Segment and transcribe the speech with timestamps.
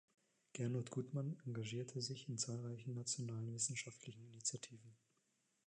[0.53, 4.95] Gernot Gutmann engagierte sich in zahlreichen nationalen wissenschaftlichen Initiativen.